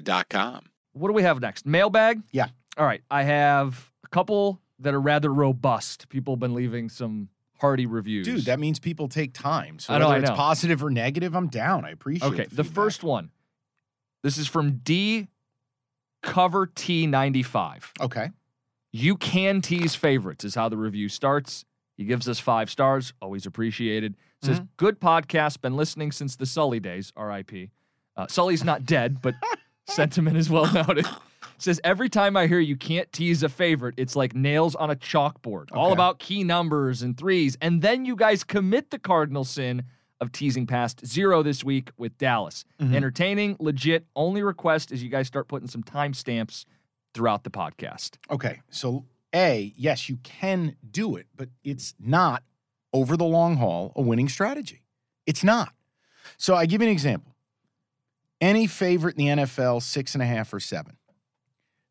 [0.00, 0.64] Serta.com.
[0.92, 1.66] What do we have next?
[1.66, 2.22] Mailbag?
[2.32, 2.48] Yeah.
[2.76, 3.02] All right.
[3.10, 6.08] I have a couple that are rather robust.
[6.08, 8.26] People have been leaving some hearty reviews.
[8.26, 9.78] Dude, that means people take time.
[9.78, 11.84] So I know, whether I it's positive or negative, I'm down.
[11.84, 12.34] I appreciate it.
[12.34, 13.30] Okay, the, the first one.
[14.22, 15.28] This is from D
[16.22, 17.82] Cover T95.
[18.00, 18.30] Okay.
[18.92, 21.64] You can tease favorites, is how the review starts.
[21.96, 24.16] He gives us five stars, always appreciated.
[24.42, 24.66] Says, Mm-hmm.
[24.76, 27.70] good podcast, been listening since the Sully days, RIP.
[28.16, 29.34] Uh, Sully's not dead, but
[29.88, 31.06] sentiment is well noted.
[31.58, 34.96] Says, every time I hear you can't tease a favorite, it's like nails on a
[34.96, 37.56] chalkboard, all about key numbers and threes.
[37.60, 39.84] And then you guys commit the cardinal sin
[40.20, 42.64] of teasing past zero this week with Dallas.
[42.80, 42.94] Mm-hmm.
[42.94, 44.06] Entertaining, legit.
[44.16, 46.64] Only request is you guys start putting some timestamps
[47.12, 48.16] throughout the podcast.
[48.30, 48.60] Okay.
[48.70, 52.44] So, A, yes, you can do it, but it's not
[52.92, 54.82] over the long haul a winning strategy.
[55.26, 55.72] It's not.
[56.38, 57.31] So, I give you an example.
[58.42, 60.96] Any favorite in the NFL, six and a half or seven.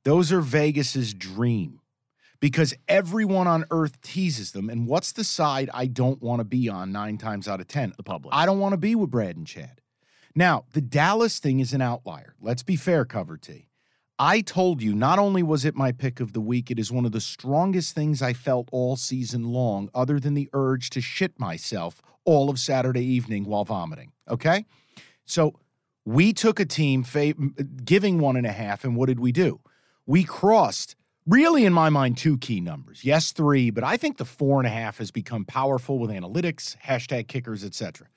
[0.04, 1.80] Those are Vegas's dream
[2.42, 4.70] because everyone on earth teases them.
[4.70, 7.94] And what's the side I don't want to be on nine times out of 10?
[7.96, 8.36] The public.
[8.36, 9.80] I don't want to be with Brad and Chad.
[10.36, 12.36] Now, the Dallas thing is an outlier.
[12.42, 13.70] Let's be fair, Cover T.
[14.20, 17.06] I told you not only was it my pick of the week, it is one
[17.06, 21.40] of the strongest things I felt all season long, other than the urge to shit
[21.40, 24.12] myself all of Saturday evening while vomiting.
[24.30, 24.66] Okay?
[25.26, 25.56] So
[26.06, 29.60] we took a team fav- giving one and a half, and what did we do?
[30.06, 30.96] We crossed,
[31.28, 33.04] really, in my mind, two key numbers.
[33.06, 36.76] Yes, three, but I think the four and a half has become powerful with analytics,
[36.80, 38.08] hashtag kickers, etc.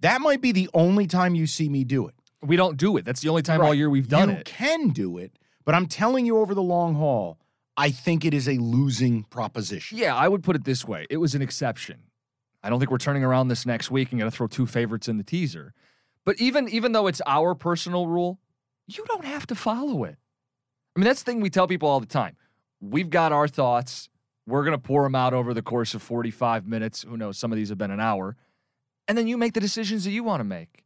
[0.00, 2.14] That might be the only time you see me do it.
[2.42, 3.04] We don't do it.
[3.04, 4.44] That's the only time all year we've done you it.
[4.44, 5.32] can do it,
[5.64, 7.38] but I'm telling you over the long haul,
[7.76, 9.98] I think it is a losing proposition.
[9.98, 11.06] Yeah, I would put it this way.
[11.10, 12.04] It was an exception.
[12.62, 15.08] I don't think we're turning around this next week and going to throw two favorites
[15.08, 15.72] in the teaser.
[16.26, 18.38] But even even though it's our personal rule,
[18.86, 20.16] you don't have to follow it.
[20.94, 22.36] I mean, that's the thing we tell people all the time.
[22.80, 24.10] We've got our thoughts.
[24.46, 27.02] We're going to pour them out over the course of 45 minutes.
[27.02, 27.38] Who knows?
[27.38, 28.36] Some of these have been an hour.
[29.08, 30.84] And then you make the decisions that you want to make.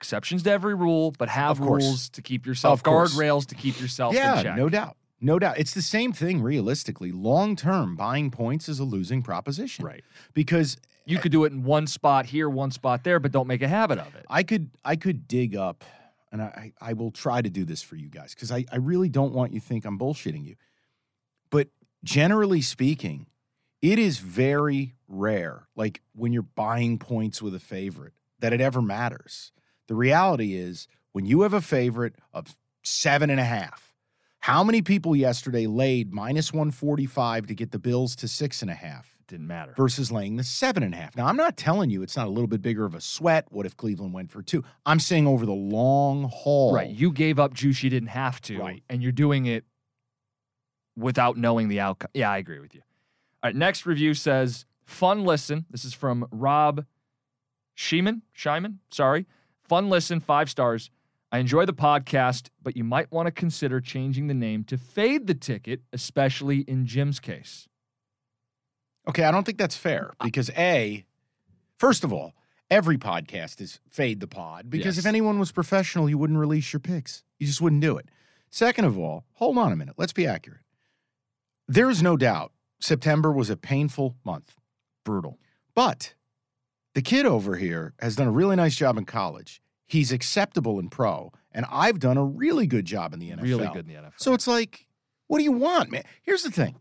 [0.00, 4.20] Exceptions to every rule, but have rules to keep yourself, guardrails to keep yourself in
[4.20, 4.96] Yeah, no doubt.
[5.22, 5.58] No doubt.
[5.58, 7.12] It's the same thing realistically.
[7.12, 9.84] Long term, buying points is a losing proposition.
[9.84, 10.02] Right.
[10.34, 13.46] Because You eh, could do it in one spot here, one spot there, but don't
[13.46, 14.26] make a habit of it.
[14.28, 15.84] I could I could dig up,
[16.32, 19.08] and I, I will try to do this for you guys because I, I really
[19.08, 20.56] don't want you to think I'm bullshitting you.
[21.50, 21.68] But
[22.02, 23.26] generally speaking,
[23.80, 28.82] it is very rare, like when you're buying points with a favorite, that it ever
[28.82, 29.52] matters.
[29.86, 33.91] The reality is when you have a favorite of seven and a half,
[34.42, 38.74] how many people yesterday laid minus 145 to get the Bills to six and a
[38.74, 39.16] half?
[39.28, 39.72] Didn't matter.
[39.76, 41.16] versus laying the seven and a half.
[41.16, 43.46] Now, I'm not telling you it's not a little bit bigger of a sweat.
[43.50, 44.64] What if Cleveland went for two?
[44.84, 46.74] I'm saying over the long haul.
[46.74, 46.90] Right.
[46.90, 48.58] You gave up juice you didn't have to.
[48.58, 48.82] Right.
[48.90, 49.64] And you're doing it
[50.96, 52.10] without knowing the outcome.
[52.12, 52.82] Yeah, I agree with you.
[53.42, 53.56] All right.
[53.56, 55.66] Next review says, fun listen.
[55.70, 56.84] This is from Rob
[57.76, 58.22] Sheeman.
[58.36, 58.78] Shyman.
[58.90, 59.26] Sorry.
[59.62, 60.90] Fun listen, five stars.
[61.32, 65.26] I enjoy the podcast, but you might want to consider changing the name to Fade
[65.26, 67.66] the Ticket, especially in Jim's case.
[69.08, 71.06] Okay, I don't think that's fair because A,
[71.78, 72.34] first of all,
[72.70, 76.80] every podcast is fade the pod because if anyone was professional, you wouldn't release your
[76.80, 77.24] picks.
[77.38, 78.10] You just wouldn't do it.
[78.50, 79.94] Second of all, hold on a minute.
[79.96, 80.60] Let's be accurate.
[81.66, 84.54] There is no doubt September was a painful month.
[85.02, 85.38] Brutal.
[85.74, 86.12] But
[86.94, 89.61] the kid over here has done a really nice job in college.
[89.92, 93.42] He's acceptable in pro, and I've done a really good job in the NFL.
[93.42, 94.12] Really good in the NFL.
[94.16, 94.86] So it's like,
[95.26, 96.02] what do you want, man?
[96.22, 96.76] Here's the thing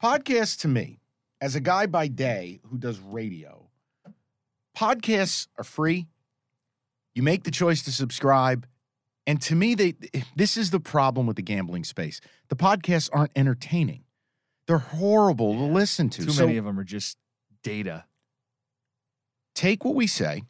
[0.00, 1.00] podcasts to me,
[1.40, 3.68] as a guy by day who does radio,
[4.78, 6.06] podcasts are free.
[7.16, 8.64] You make the choice to subscribe.
[9.26, 9.94] And to me, they
[10.36, 12.20] this is the problem with the gambling space.
[12.48, 14.04] The podcasts aren't entertaining.
[14.68, 16.26] They're horrible to listen to.
[16.26, 17.18] Too So many of them are just
[17.64, 18.04] data.
[19.56, 20.44] take what we say.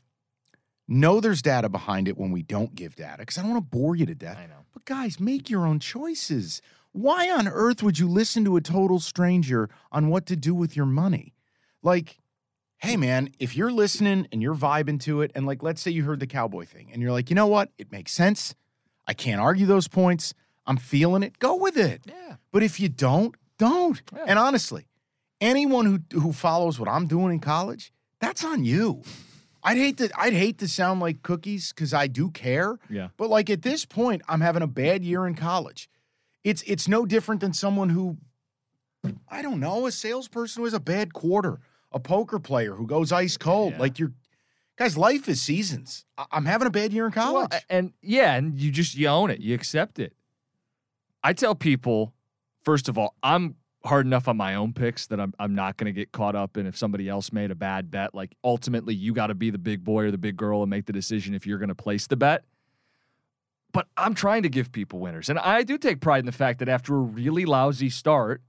[0.93, 3.79] Know there's data behind it when we don't give data, because I don't want to
[3.79, 4.39] bore you to death.
[4.39, 4.67] I know.
[4.73, 6.61] But guys, make your own choices.
[6.91, 10.75] Why on earth would you listen to a total stranger on what to do with
[10.75, 11.33] your money?
[11.81, 12.19] Like,
[12.79, 16.03] hey man, if you're listening and you're vibing to it, and like let's say you
[16.03, 17.71] heard the cowboy thing and you're like, you know what?
[17.79, 18.57] It makes sense.
[19.07, 20.35] I can't argue those points.
[20.67, 21.39] I'm feeling it.
[21.39, 22.03] Go with it.
[22.07, 22.35] Yeah.
[22.51, 24.03] But if you don't, don't.
[24.13, 24.25] Yeah.
[24.27, 24.89] And honestly,
[25.41, 29.03] anyone who who follows what I'm doing in college, that's on you.
[29.63, 32.79] I'd hate to I'd hate to sound like cookies because I do care.
[32.89, 33.09] Yeah.
[33.17, 35.89] But like at this point, I'm having a bad year in college.
[36.45, 38.17] It's it's no different than someone who
[39.29, 41.61] I don't know, a salesperson who has a bad quarter,
[41.93, 43.73] a poker player who goes ice cold.
[43.73, 43.79] Yeah.
[43.79, 44.13] Like you're
[44.77, 46.05] guys, life is seasons.
[46.19, 47.49] I, I'm having a bad year in college.
[47.53, 49.41] a- and yeah, and you just you own it.
[49.41, 50.15] You accept it.
[51.23, 52.15] I tell people,
[52.65, 55.87] first of all, I'm hard enough on my own picks that I'm I'm not going
[55.87, 58.15] to get caught up in if somebody else made a bad bet.
[58.15, 60.87] Like ultimately, you got to be the big boy or the big girl and make
[60.87, 62.45] the decision if you're going to place the bet.
[63.73, 66.59] But I'm trying to give people winners, and I do take pride in the fact
[66.59, 68.43] that after a really lousy start,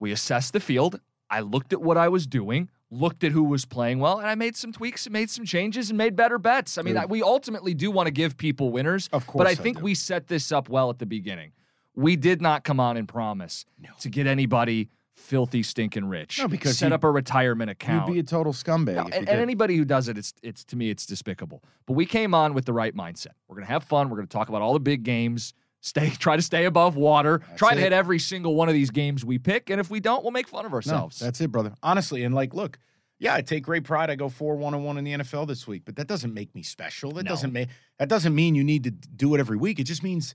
[0.00, 1.00] we assessed the field.
[1.28, 4.34] I looked at what I was doing, looked at who was playing well, and I
[4.34, 6.78] made some tweaks and made some changes and made better bets.
[6.78, 9.50] I mean, I, we ultimately do want to give people winners, Of course, but I
[9.50, 9.84] I think do.
[9.84, 11.52] we set this up well at the beginning.
[11.94, 13.90] We did not come on and promise No.
[14.00, 16.38] to get anybody filthy, stinking rich.
[16.38, 18.08] No, because set you- up a retirement account.
[18.08, 18.94] You'd be a total scumbag.
[18.96, 21.62] No, and, and anybody who does it, it's it's to me, it's despicable.
[21.86, 23.28] But we came on with the right mindset.
[23.48, 24.08] We're gonna have fun.
[24.08, 25.52] We're gonna talk about all the big games.
[25.80, 27.42] Stay, try to stay above water.
[27.46, 27.82] That's try to it.
[27.82, 29.68] hit every single one of these games we pick.
[29.68, 31.18] And if we don't, we'll make fun of No, ourselves.
[31.18, 31.74] that's it, brother.
[31.82, 32.78] Honestly, and like, look,
[33.18, 34.08] yeah, I take great pride.
[34.08, 36.54] I go four one and one in the NFL this week, but that doesn't make
[36.54, 37.12] me special.
[37.12, 37.30] That No.
[37.30, 37.68] doesn't make
[37.98, 39.78] that doesn't mean you need to do it every week.
[39.78, 40.34] It just means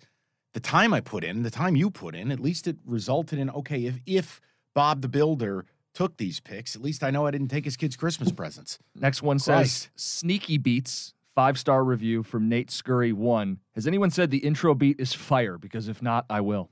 [0.57, 3.47] the time I put in, the time you put in, at least it resulted in
[3.51, 3.85] okay.
[3.85, 4.41] If if
[4.73, 7.95] Bob the Builder took these picks, at least I know I didn't take his kids
[7.95, 8.79] Christmas presents.
[8.97, 9.01] Mm.
[9.03, 11.13] Next one says sneaky beats.
[11.35, 13.13] Five star review from Nate Scurry.
[13.13, 13.59] One.
[13.75, 15.59] Has anyone said the intro beat is fire?
[15.59, 16.71] Because if not, I will.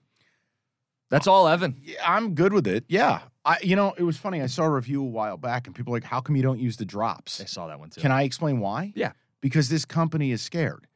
[1.11, 1.79] That's all, Evan.
[2.03, 2.85] I'm good with it.
[2.87, 4.41] Yeah, I you know it was funny.
[4.41, 6.59] I saw a review a while back, and people were like, "How come you don't
[6.59, 8.01] use the drops?" I saw that one too.
[8.01, 8.93] Can I explain why?
[8.95, 9.11] Yeah.
[9.41, 10.87] Because this company is scared.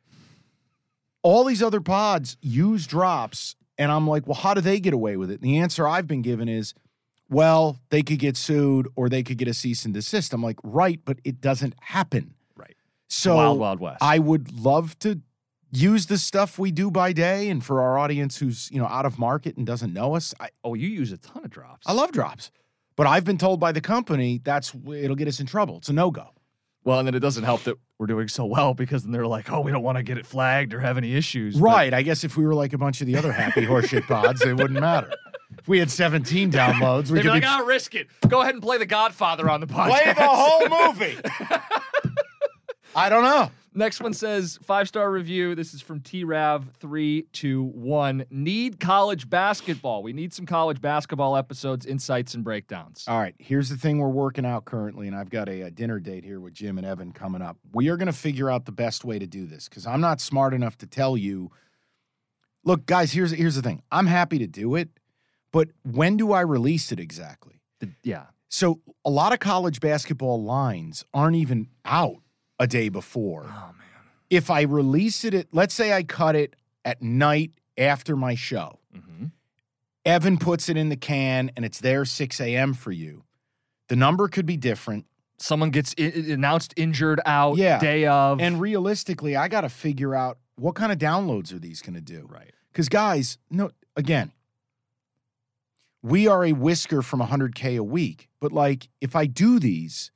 [1.21, 5.17] All these other pods use drops, and I'm like, well, how do they get away
[5.17, 5.41] with it?
[5.41, 6.73] And the answer I've been given is,
[7.29, 10.33] well, they could get sued or they could get a cease and desist.
[10.33, 12.33] I'm like, right, but it doesn't happen.
[12.55, 12.75] Right.
[13.07, 13.97] So Wild Wild West.
[14.01, 15.21] I would love to
[15.71, 19.05] use the stuff we do by day, and for our audience who's you know out
[19.05, 21.87] of market and doesn't know us, I, oh, you use a ton of drops.
[21.87, 22.51] I love drops.
[22.95, 25.77] But I've been told by the company that's it'll get us in trouble.
[25.77, 26.31] It's a no go.
[26.85, 29.51] Well, and then it doesn't help that we're doing so well because then they're like,
[29.51, 31.55] oh, we don't want to get it flagged or have any issues.
[31.55, 31.93] But- Right.
[31.93, 34.55] I guess if we were like a bunch of the other happy horseshit pods, it
[34.55, 35.11] wouldn't matter.
[35.57, 38.07] If we had 17 downloads, we They'd be like, be I'll risk it.
[38.27, 39.89] Go ahead and play The Godfather on the podcast.
[40.03, 41.17] play the whole movie.
[42.95, 43.51] I don't know.
[43.73, 45.53] Next one says five star review.
[45.53, 48.25] This is from T Rav three two one.
[48.31, 50.01] Need college basketball.
[50.01, 53.05] We need some college basketball episodes, insights, and breakdowns.
[53.07, 53.35] All right.
[53.37, 56.39] Here's the thing we're working out currently, and I've got a, a dinner date here
[56.39, 57.57] with Jim and Evan coming up.
[57.71, 60.19] We are going to figure out the best way to do this because I'm not
[60.19, 61.51] smart enough to tell you.
[62.63, 63.83] Look, guys, here's here's the thing.
[63.91, 64.89] I'm happy to do it,
[65.51, 67.61] but when do I release it exactly?
[67.79, 68.25] The- yeah.
[68.49, 72.17] So a lot of college basketball lines aren't even out
[72.59, 73.45] a day before.
[73.47, 73.87] Oh man.
[74.29, 78.79] If I release it at, let's say I cut it at night after my show,
[78.95, 79.25] Mm-hmm.
[80.05, 82.73] Evan puts it in the can and it's there 6 a.m.
[82.73, 83.23] for you.
[83.89, 85.05] The number could be different.
[85.37, 87.79] Someone gets i- i- announced injured out Yeah.
[87.79, 88.39] day of.
[88.41, 92.01] And realistically, I got to figure out what kind of downloads are these going to
[92.01, 92.27] do?
[92.29, 92.51] right.
[92.71, 94.31] Because, guys, no, again,
[96.01, 98.29] we are a whisker from 100K a week.
[98.39, 100.11] But, like, if I do these,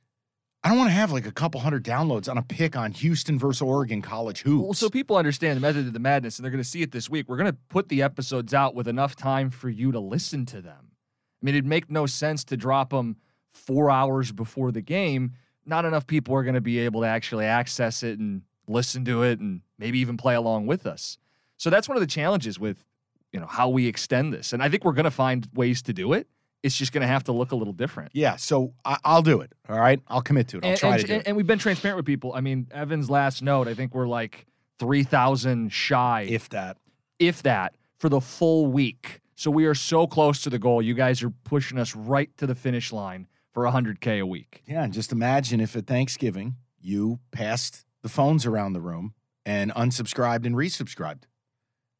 [0.64, 3.38] I don't want to have like a couple hundred downloads on a pick on Houston
[3.38, 4.64] versus Oregon college hoops.
[4.64, 6.90] Well, so people understand the method of the madness, and they're going to see it
[6.90, 7.28] this week.
[7.28, 10.62] We're going to put the episodes out with enough time for you to listen to
[10.62, 10.90] them.
[10.90, 13.16] I mean, it'd make no sense to drop them
[13.52, 15.32] four hours before the game.
[15.66, 19.22] Not enough people are going to be able to actually access it and listen to
[19.22, 21.18] it, and maybe even play along with us.
[21.58, 22.86] So that's one of the challenges with
[23.32, 25.92] you know how we extend this, and I think we're going to find ways to
[25.92, 26.26] do it.
[26.64, 28.10] It's just going to have to look a little different.
[28.14, 29.52] yeah, so I, I'll do it.
[29.68, 30.00] All right.
[30.08, 30.64] I'll commit to it.
[30.64, 31.28] I'll and, try and, to do and- it.
[31.28, 32.32] and we've been transparent with people.
[32.34, 34.46] I mean, Evan's last note, I think we're like
[34.78, 36.76] 3,000 shy, if, If that.
[37.18, 39.20] if that, for the full week.
[39.36, 40.80] So we are so close to the goal.
[40.82, 44.62] You guys are pushing us right to the finish line for 100K a week.
[44.66, 49.14] Yeah, and just imagine if at Thanksgiving you passed the phones around the room
[49.46, 51.22] and unsubscribed and resubscribed.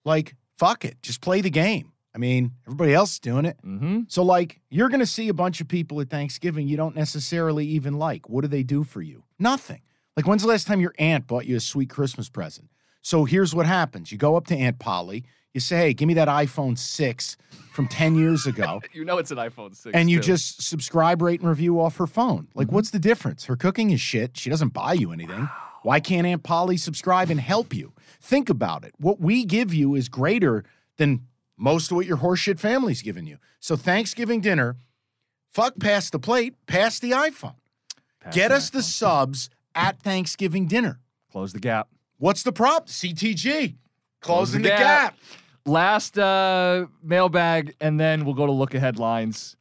[0.05, 1.03] Like, fuck it.
[1.03, 1.93] Just play the game.
[2.15, 3.57] I mean, everybody else is doing it.
[3.65, 4.03] Mm-hmm.
[4.09, 7.67] So, like, you're going to see a bunch of people at Thanksgiving you don't necessarily
[7.67, 8.29] even like.
[8.29, 9.25] What do they do for you?
[9.39, 9.81] Nothing.
[10.17, 12.69] Like, when's the last time your aunt bought you a sweet Christmas present?
[13.03, 16.15] So, here's what happens you go up to Aunt Polly, you say, hey, give me
[16.15, 17.37] that iPhone 6
[17.73, 18.81] from 10 years ago.
[18.93, 19.93] You know it's an iPhone 6.
[19.95, 20.23] and you too.
[20.23, 22.47] just subscribe, rate, and review off her phone.
[22.55, 22.73] Like, Mhm.
[22.73, 23.45] what's the difference?
[23.47, 24.37] Her cooking is shit.
[24.37, 25.49] She doesn't buy you anything.
[25.83, 27.93] Why can't Aunt Polly subscribe and help you?
[28.21, 28.95] Think about it.
[28.99, 30.65] What we give you is greater
[30.97, 33.39] than most of what your horseshit family's giving you.
[33.61, 34.77] So, Thanksgiving dinner,
[35.53, 37.57] fuck past the plate, pass the iPhone.
[38.21, 41.01] Pass Get the us the subs at Thanksgiving dinner.
[41.31, 41.89] Close the gap.
[42.19, 42.89] What's the prop?
[42.89, 43.77] CTG.
[44.21, 44.81] Closing the the gap.
[44.81, 45.19] gap.
[45.67, 49.57] Last uh, mailbag, and then we'll go to look at headlines.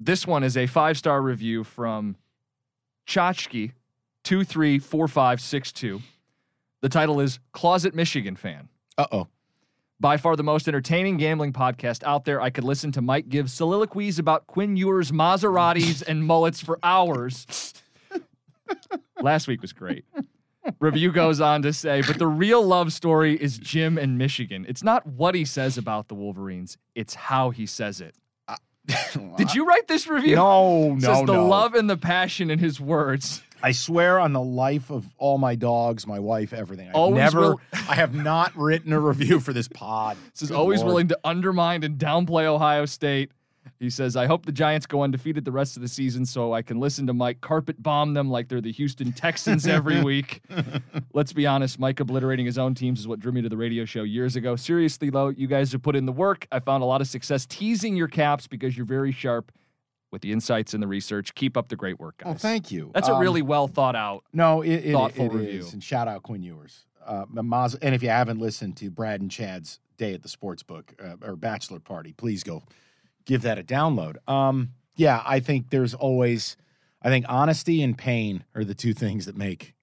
[0.00, 2.16] This one is a five star review from
[3.06, 3.72] Chachki
[4.22, 6.02] two three four five six two.
[6.82, 8.68] The title is Closet Michigan Fan.
[8.96, 9.28] Uh oh.
[10.00, 12.40] By far the most entertaining gambling podcast out there.
[12.40, 17.74] I could listen to Mike give soliloquies about Quinn Ewers, Maseratis, and mullets for hours.
[19.20, 20.04] Last week was great.
[20.80, 24.66] Review goes on to say, but the real love story is Jim and Michigan.
[24.68, 28.14] It's not what he says about the Wolverines, it's how he says it.
[29.36, 30.36] Did you write this review?
[30.36, 31.46] No, no, says the no.
[31.46, 33.42] love and the passion in his words.
[33.62, 36.90] I swear on the life of all my dogs, my wife, everything.
[36.92, 40.16] Always never, will- I have not written a review for this pod.
[40.32, 40.88] This is Good always Lord.
[40.88, 43.32] willing to undermine and downplay Ohio State.
[43.80, 46.62] He says, I hope the Giants go undefeated the rest of the season so I
[46.62, 50.40] can listen to Mike carpet bomb them like they're the Houston Texans every week.
[51.12, 53.84] Let's be honest, Mike obliterating his own teams is what drew me to the radio
[53.84, 54.56] show years ago.
[54.56, 56.46] Seriously, though, you guys have put in the work.
[56.50, 59.52] I found a lot of success teasing your caps because you're very sharp
[60.10, 61.34] with the insights and the research.
[61.34, 62.34] Keep up the great work, guys.
[62.34, 62.90] Oh, thank you.
[62.94, 64.24] That's a Um, really well thought out.
[64.32, 65.60] no, it, it, thoughtful it review.
[65.60, 65.72] is.
[65.72, 66.84] And shout out Quinn Ewers.
[67.06, 70.62] Uh, Maz- and if you haven't listened to Brad and Chad's day at the sports
[70.62, 72.62] book uh, or bachelor party, please go
[73.24, 74.16] give that a download.
[74.28, 76.56] Um, yeah, I think there's always,
[77.02, 79.74] I think honesty and pain are the two things that make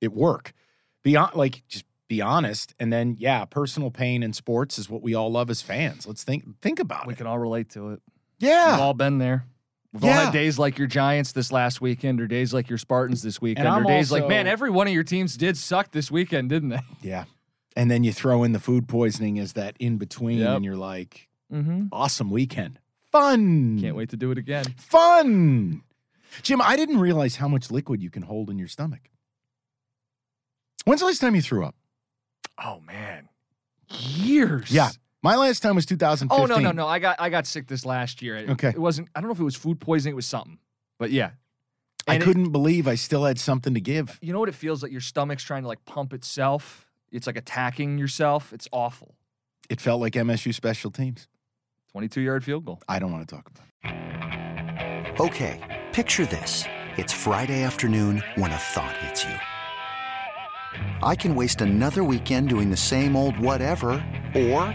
[0.00, 0.52] it work.
[1.02, 5.14] Be like just be honest, and then yeah, personal pain in sports is what we
[5.14, 6.06] all love as fans.
[6.06, 7.16] Let's think think about We it.
[7.16, 8.02] We can all relate to it.
[8.38, 9.46] Yeah, We've all been there.
[9.92, 13.22] We've all had days like your Giants this last weekend, or days like your Spartans
[13.22, 16.48] this weekend, or days like, man, every one of your teams did suck this weekend,
[16.48, 16.80] didn't they?
[17.02, 17.24] yeah.
[17.76, 20.56] And then you throw in the food poisoning as that in between, Yep.
[20.56, 21.88] and you're like, Mm-hmm.
[21.92, 22.78] awesome weekend,
[23.10, 24.64] fun, Can't wait to do it again.
[24.78, 25.82] fun.
[26.40, 29.00] Jim, I didn't realize how much liquid you can hold in your stomach.
[30.86, 31.74] When's the last time you threw up?
[32.62, 33.28] Oh man,
[33.90, 34.70] years.
[34.70, 34.90] Yeah.
[35.22, 36.42] My last time was 2015.
[36.42, 36.86] Oh no no no!
[36.88, 38.36] I got I got sick this last year.
[38.36, 38.68] It- Okay.
[38.70, 39.08] It wasn't.
[39.14, 40.12] I don't know if it was food poisoning.
[40.12, 40.58] It was something.
[40.98, 41.30] But yeah.
[42.08, 44.18] I And it- couldn't believe I still had something to give.
[44.20, 44.90] you know what it feels like?
[44.90, 46.88] Your stomach's trying to like pump itself.
[47.12, 48.52] It's like attacking yourself.
[48.52, 49.14] It's awful.
[49.70, 51.28] It felt like MSU special teams.
[51.92, 52.80] Twenty-two yard field goal.
[52.88, 55.20] I don't want to talk about it.
[55.20, 55.60] Okay,
[55.92, 56.64] picture this.
[56.96, 59.36] It's Friday afternoon when a thought hits you.
[61.02, 63.90] I can waste another weekend doing the same old whatever,
[64.34, 64.74] or